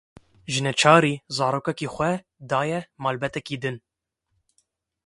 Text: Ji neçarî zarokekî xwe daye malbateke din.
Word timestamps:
Ji 0.51 0.59
neçarî 0.65 1.13
zarokekî 1.37 1.87
xwe 1.95 2.13
daye 2.51 2.79
malbateke 3.03 3.55
din. 3.63 3.77